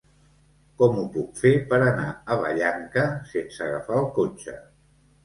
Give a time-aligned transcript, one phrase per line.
[0.81, 3.05] Com ho puc fer per anar a Vallanca
[3.35, 4.57] sense agafar el cotxe?